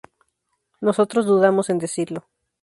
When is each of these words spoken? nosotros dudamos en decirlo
nosotros 0.81 1.27
dudamos 1.27 1.69
en 1.69 1.77
decirlo 1.77 2.23